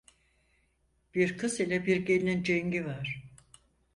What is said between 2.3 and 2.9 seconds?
cengi